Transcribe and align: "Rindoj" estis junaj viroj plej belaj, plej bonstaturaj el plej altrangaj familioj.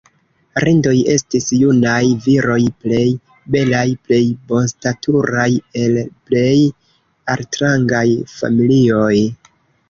"Rindoj" 0.63 0.99
estis 1.15 1.49
junaj 1.63 1.99
viroj 2.23 2.57
plej 2.85 3.03
belaj, 3.55 3.83
plej 4.07 4.19
bonstaturaj 4.53 5.45
el 5.83 6.01
plej 6.31 6.57
altrangaj 7.35 8.07
familioj. 8.35 9.15